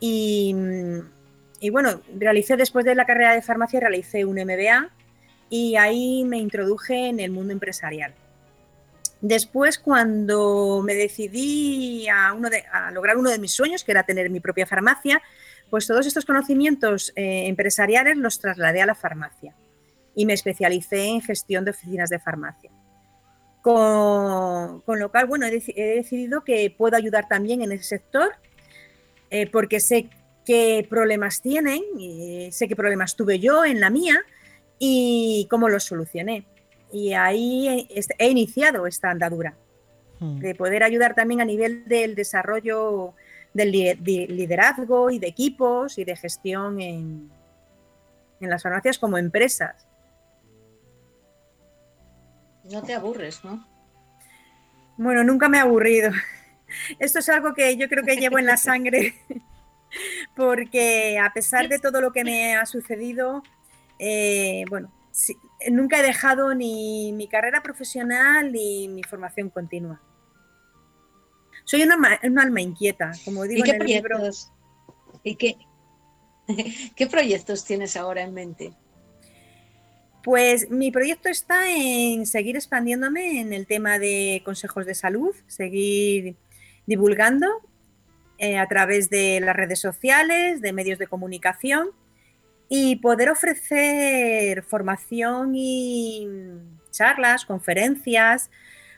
[0.03, 4.89] y, bueno, realicé después de la carrera de farmacia, realicé un MBA
[5.49, 8.15] y ahí me introduje en el mundo empresarial.
[9.21, 12.35] Después, cuando me decidí a,
[12.91, 15.21] lograr uno de mis sueños, que era tener mi propia farmacia,
[15.69, 19.55] pues todos estos conocimientos eh, empresariales los trasladé a la farmacia
[20.15, 22.71] y me especialicé en gestión de oficinas de farmacia.
[23.61, 28.31] Con, lo cual, bueno, he, decidido que puedo ayudar también en ese sector
[29.31, 30.09] eh, porque sé
[30.45, 31.81] qué problemas tienen,
[32.51, 34.19] sé qué problemas tuve yo en la mía
[34.77, 36.45] y cómo los solucioné.
[36.91, 39.55] Y ahí he, iniciado esta andadura,
[40.19, 40.39] hmm.
[40.39, 43.13] de poder ayudar también a nivel del desarrollo
[43.53, 47.31] del liderazgo y de equipos y de gestión en,
[48.41, 49.87] en las farmacias como empresas.
[52.63, 53.65] No te aburres, ¿no?
[54.97, 56.11] Bueno, nunca me he aburrido.
[56.99, 59.15] Esto es algo que yo creo que llevo en la sangre,
[60.35, 63.43] porque a pesar de todo lo que me ha sucedido,
[63.99, 64.91] eh, bueno,
[65.69, 70.01] nunca he dejado ni mi carrera profesional ni mi formación continua.
[71.63, 74.19] Soy una, alma inquieta, como digo en el libro.
[75.23, 75.57] ¿Y qué,
[76.95, 78.73] qué proyectos tienes ahora en mente?
[80.23, 86.35] Pues mi proyecto está en seguir expandiéndome en el tema de consejos de salud, seguir
[86.85, 87.47] divulgando
[88.37, 91.91] eh, a través de las redes sociales, de medios de comunicación
[92.73, 96.27] y poder ofrecer formación y
[96.89, 98.49] charlas, conferencias,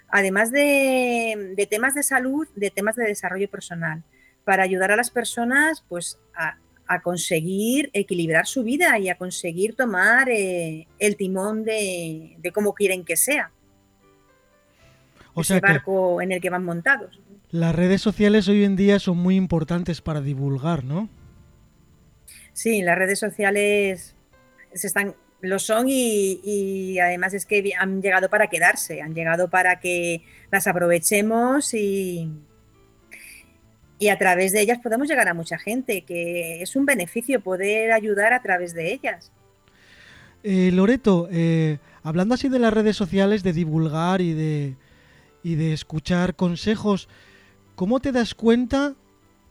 [0.10, 4.03] además de, temas de salud, de temas de desarrollo personal,
[4.45, 6.58] para ayudar a las personas pues, a,
[7.01, 13.18] conseguir equilibrar su vida y a conseguir tomar eh, el timón de, cómo quieren que
[13.18, 13.49] sea.
[15.34, 17.20] O ese barco en el que van montados.
[17.54, 21.08] Las redes sociales hoy en día son muy importantes para divulgar, ¿no?
[22.51, 24.16] Sí, las redes sociales
[24.74, 29.80] se están, lo son y, además es que han llegado para quedarse, han llegado para
[29.80, 32.28] que las aprovechemos y,
[33.99, 37.91] y a través de ellas podemos llegar a mucha gente, que es un beneficio poder
[37.91, 39.32] ayudar a través de ellas.
[40.41, 44.76] Eh, Loreto, eh, hablando así de las redes sociales, de divulgar y de,
[45.43, 47.08] y de escuchar consejos,
[47.76, 48.95] ¿Cómo te das cuenta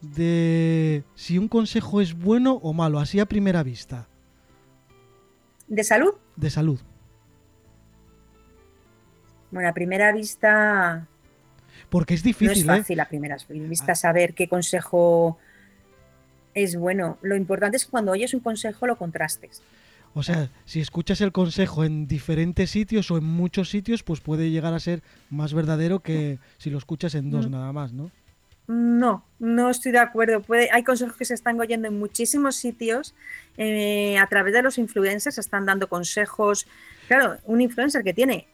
[0.01, 4.09] de si un consejo es bueno o malo, así a primera vista?
[5.67, 6.15] ¿De salud?
[6.37, 6.81] De salud.
[9.51, 11.07] Bueno, a primera vista...
[11.91, 12.67] Porque es difícil.
[12.67, 12.83] No es ¿eh?
[12.83, 15.39] fácil a primera vista saber qué consejo
[16.55, 17.19] es bueno.
[17.23, 19.63] Lo importante es que cuando oyes un consejo lo contrastes.
[20.15, 24.51] O sea, si escuchas el consejo en diferentes sitios o en muchos sitios, pues puede
[24.51, 28.11] llegar a ser más verdadero que si lo escuchas en dos nada más, ¿no?
[28.69, 30.41] No, no estoy de acuerdo.
[30.41, 33.15] Puede, hay consejos que se están oyendo en muchísimos sitios.
[33.57, 36.67] Eh, a través de los influencers se están dando consejos.
[37.09, 38.47] Claro, un influencer que tiene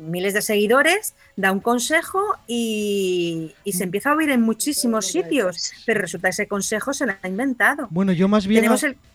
[0.00, 6.00] miles de seguidores da un consejo y, se empieza a oír en muchísimos sitios, pero
[6.00, 7.86] resulta que ese consejo se lo ha inventado.
[7.90, 8.66] Bueno, yo más bien,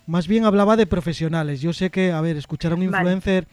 [0.08, 1.62] más bien hablaba de profesionales.
[1.62, 3.48] Yo sé que, a ver, escuchar a un influencer,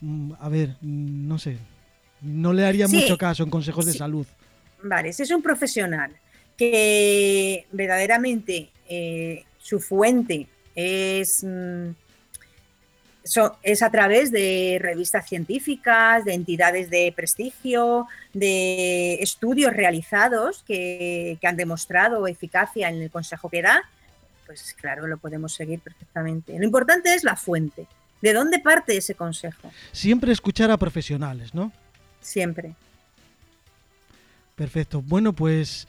[0.00, 1.58] mm, a ver, mm, no sé,
[2.22, 4.26] no le haría mucho caso en consejos de salud.
[4.82, 6.12] Vale, si es un profesional
[6.56, 11.44] que verdaderamente eh, su fuente es,
[13.62, 21.46] es a través de revistas científicas, de entidades de prestigio, de estudios realizados que, que
[21.46, 23.82] han demostrado eficacia en el consejo que da,
[24.46, 26.58] pues claro, lo podemos seguir perfectamente.
[26.58, 27.86] Lo importante es la fuente.
[28.22, 29.70] ¿De dónde parte ese consejo?
[29.92, 31.72] Siempre escuchar a profesionales, ¿no?
[32.20, 32.74] Siempre.
[34.54, 35.02] Perfecto.
[35.02, 35.86] Bueno, pues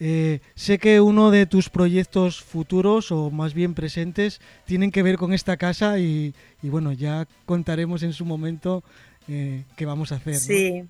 [0.00, 5.16] eh, sé que uno de tus proyectos futuros, o más bien presentes, tienen que ver
[5.16, 8.82] con esta casa y, bueno, ya contaremos en su momento
[9.28, 10.36] eh, qué vamos a hacer.
[10.36, 10.84] Sí,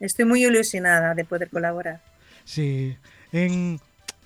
[0.00, 2.00] estoy muy ilusionada de poder colaborar.
[2.44, 2.96] Sí.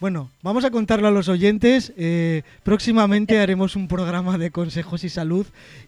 [0.00, 1.92] bueno, vamos a contarlo a los oyentes.
[1.96, 5.46] Eh, próximamente haremos un programa de consejos y salud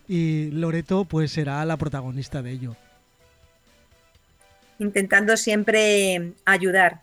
[0.09, 2.77] y Loreto pues será la protagonista de ello
[4.81, 7.03] intentando siempre ayudar,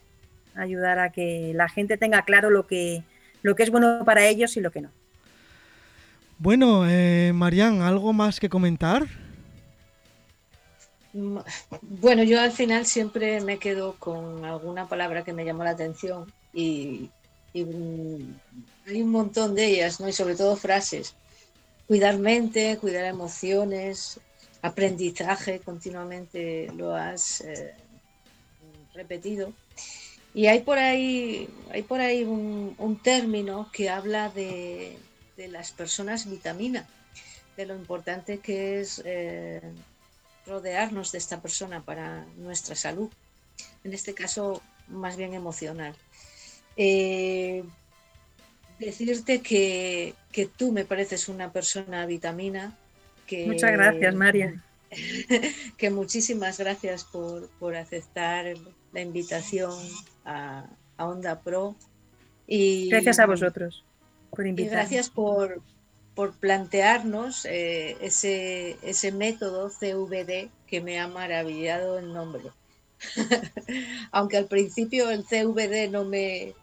[0.58, 3.04] ayudar a que la gente tenga claro lo que,
[3.42, 4.92] lo que es bueno para ellos y lo que no.
[6.40, 9.08] Bueno, eh, Marian, ¿algo más que comentar?
[11.82, 16.32] Bueno, yo al final siempre me quedo con alguna palabra que me llamó la atención
[16.54, 17.10] y,
[17.54, 17.66] y
[18.86, 20.08] hay un montón de ellas, ¿no?
[20.08, 21.16] Y sobre todo frases.
[21.88, 24.20] Cuidar mente, cuidar emociones,
[24.62, 27.74] aprendizaje, continuamente lo has eh,
[28.94, 29.54] repetido.
[30.38, 34.96] Y hay por ahí, hay por ahí un, término que habla de,
[35.36, 36.88] las personas vitamina,
[37.56, 39.64] de lo importante que es eh,
[40.46, 43.10] rodearnos de esta persona para nuestra salud,
[43.84, 45.96] en este caso más bien emocional.
[46.76, 47.64] Eh,
[48.78, 52.78] decirte que, que, tú me pareces una persona vitamina,
[53.48, 54.64] Muchas gracias, María.
[55.78, 58.54] que muchísimas gracias por, aceptar
[58.98, 59.72] la invitación
[60.26, 60.66] a,
[60.98, 61.76] Onda Pro.
[62.48, 63.86] Y, gracias a vosotros
[64.32, 64.90] por invitarnos.
[64.90, 65.62] gracias por,
[66.40, 72.46] plantearnos eh, ese, ese método CVD que me ha maravillado el nombre.
[74.12, 76.56] Aunque al principio el CVD no me,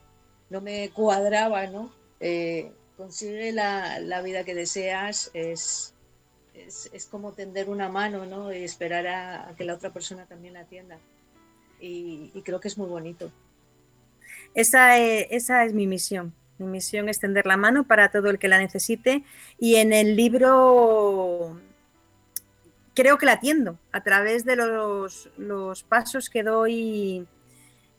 [0.51, 1.93] no me cuadraba, ¿no?
[2.19, 5.95] Eh, consigue la, la, vida que deseas es,
[6.53, 8.53] es, como tender una mano, ¿no?
[8.53, 10.99] Y esperar a, que la otra persona también la atienda.
[11.87, 13.31] Y, creo que es muy bonito.
[14.55, 16.33] Esa es, esa es mi misión.
[16.59, 19.25] Mi misión es tender la mano para todo el que la necesite.
[19.59, 21.61] Y en el libro
[22.95, 27.27] creo que la atiendo a través de los, los pasos que doy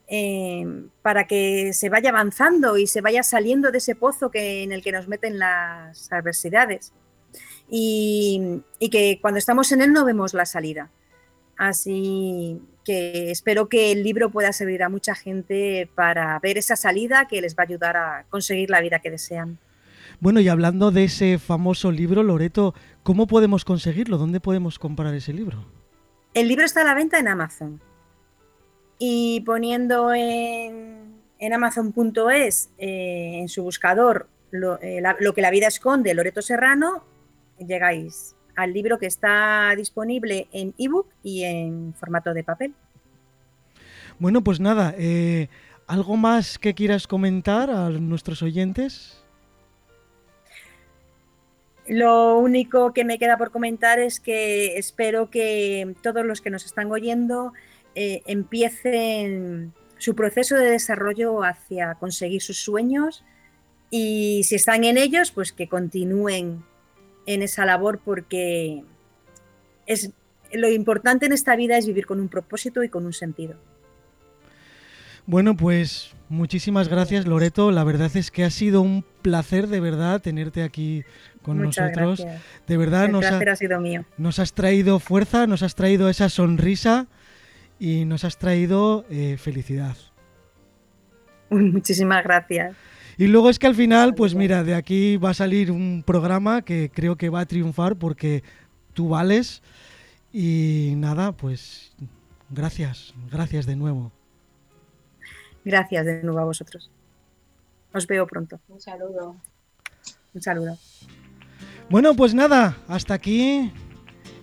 [0.08, 4.72] eh, para que se vaya avanzando y se vaya saliendo de ese pozo que, en
[4.72, 6.94] el que nos meten las adversidades
[7.70, 8.62] y,
[8.92, 10.90] que cuando estamos en él no vemos la salida.
[11.58, 17.28] Así que espero que el libro pueda servir a mucha gente para ver esa salida
[17.28, 19.58] que les va a ayudar a conseguir la vida que desean.
[20.22, 22.74] Bueno, y hablando de ese famoso libro, Loreto,
[23.04, 24.18] ¿cómo podemos conseguirlo?
[24.18, 25.66] ¿Dónde podemos comprar ese libro?
[26.34, 27.82] El libro está a la venta en Amazon.
[28.98, 35.68] Y poniendo en, en Amazon.es, eh, en su buscador, lo, eh, lo, que la vida
[35.68, 37.04] esconde, Loreto Serrano,
[37.60, 42.74] llegáis al libro que está disponible en ebook y en formato de papel.
[44.20, 45.50] Bueno, pues nada, eh,
[45.88, 49.22] ¿algo más que quieras comentar a nuestros oyentes?
[51.88, 56.66] Lo único que me queda por comentar es que espero que todos los que nos
[56.66, 57.54] están oyendo
[57.94, 63.24] eh, empiecen su proceso de desarrollo hacia conseguir sus sueños
[63.90, 66.64] y si están en ellos, pues que continúen
[67.26, 68.84] en esa labor porque
[69.86, 70.12] es,
[70.54, 73.56] lo importante en esta vida es vivir con un propósito y con un sentido.
[75.28, 77.72] Bueno, pues muchísimas gracias Loreto.
[77.72, 81.04] La verdad es que ha sido un placer de verdad tenerte aquí
[81.42, 82.26] con nosotros.
[82.68, 84.06] De verdad nos, ha, sido mío.
[84.18, 87.08] nos has traído fuerza, nos has traído esa sonrisa
[87.80, 89.96] y nos has traído eh, felicidad.
[91.50, 92.76] Muchísimas gracias.
[93.18, 96.62] Y luego es que al final, pues mira, de aquí va a salir un programa
[96.64, 98.44] que creo que va a triunfar porque
[98.94, 99.62] tú vales.
[100.34, 101.94] Y nada, pues
[102.50, 104.12] gracias, gracias de nuevo.
[105.64, 106.92] Gracias de nuevo a vosotros.
[107.94, 108.60] Os veo pronto.
[108.68, 109.38] Un saludo.
[110.34, 110.78] Un saludo.
[111.90, 113.72] Bueno, pues nada, hasta aquí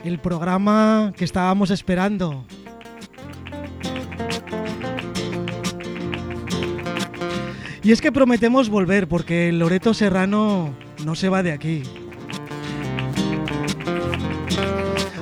[0.04, 2.46] el programa que estábamos esperando.
[7.84, 10.74] Y es que prometemos volver porque Loreto Serrano
[11.04, 11.82] no se va de aquí.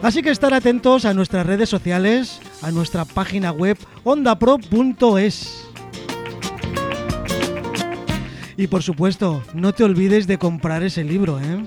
[0.03, 5.67] Así que estar atentos a nuestras redes sociales, a nuestra página web ondapro.es.
[8.57, 11.65] Y por supuesto, no te olvides de comprar ese libro, ¿eh?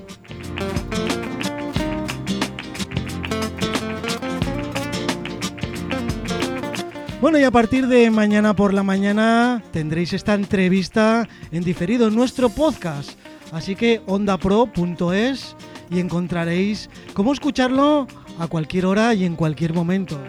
[7.23, 12.15] Bueno, y a partir de mañana por la mañana tendréis esta entrevista en diferido en
[12.15, 13.11] nuestro podcast.
[13.53, 15.55] Así que ondapro.es
[15.89, 18.07] y encontraréis cómo escucharlo
[18.39, 20.19] a cualquier hora y en cualquier momento.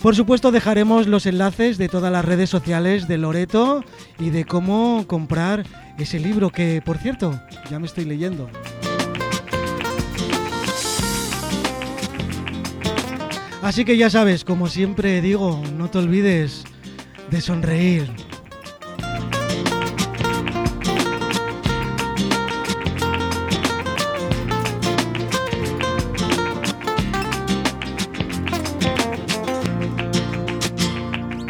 [0.00, 3.82] Por supuesto dejaremos los enlaces de todas las redes sociales de Loreto
[4.20, 5.66] y de cómo comprar
[5.98, 7.36] ese libro que, por cierto,
[7.68, 8.48] ya me estoy leyendo.
[13.66, 16.62] Así que ya sabes, como siempre digo, no te olvides
[17.32, 18.08] de sonreír.